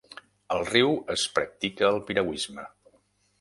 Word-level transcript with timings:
Al 0.53 0.63
riu 0.69 0.95
es 1.15 1.25
practica 1.35 1.87
el 1.91 2.01
piragüisme. 2.09 2.67